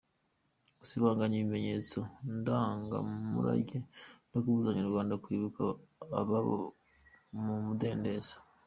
[0.79, 1.99] –Gusibanganya ibimenyetso
[2.37, 3.77] ndangamurage
[4.31, 5.61] no kubuza abanyarwanda kwibuka
[6.19, 6.57] ababo
[7.33, 8.35] mu mudendezo;